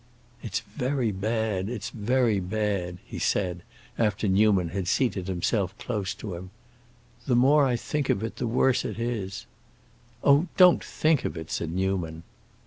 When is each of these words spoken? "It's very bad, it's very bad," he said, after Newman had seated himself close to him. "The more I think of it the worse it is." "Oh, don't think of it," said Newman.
"It's 0.41 0.61
very 0.61 1.11
bad, 1.11 1.69
it's 1.69 1.91
very 1.91 2.39
bad," 2.39 2.97
he 3.05 3.19
said, 3.19 3.61
after 3.99 4.27
Newman 4.27 4.69
had 4.69 4.87
seated 4.87 5.27
himself 5.27 5.77
close 5.77 6.15
to 6.15 6.33
him. 6.33 6.49
"The 7.27 7.35
more 7.35 7.67
I 7.67 7.75
think 7.75 8.09
of 8.09 8.23
it 8.23 8.37
the 8.37 8.47
worse 8.47 8.83
it 8.83 8.99
is." 8.99 9.45
"Oh, 10.23 10.47
don't 10.57 10.83
think 10.83 11.23
of 11.23 11.37
it," 11.37 11.51
said 11.51 11.71
Newman. 11.71 12.23